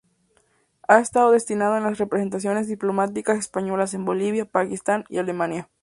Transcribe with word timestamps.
Ha 0.87 0.99
estado 0.99 1.29
destinado 1.29 1.77
en 1.77 1.83
las 1.83 1.99
representaciones 1.99 2.67
diplomáticas 2.67 3.37
españolas 3.37 3.93
en 3.93 4.03
Bolivia, 4.03 4.45
Pakistán 4.49 5.03
y 5.09 5.19
Alemania. 5.19 5.69